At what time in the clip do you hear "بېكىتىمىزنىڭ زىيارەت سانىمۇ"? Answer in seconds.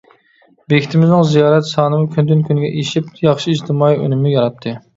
0.71-2.09